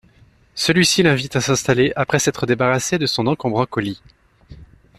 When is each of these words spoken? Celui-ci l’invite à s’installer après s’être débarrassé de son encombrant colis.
Celui-ci 0.55 1.03
l’invite 1.03 1.35
à 1.35 1.41
s’installer 1.41 1.93
après 1.95 2.17
s’être 2.17 2.47
débarrassé 2.47 2.97
de 2.97 3.05
son 3.05 3.27
encombrant 3.27 3.67
colis. 3.67 4.01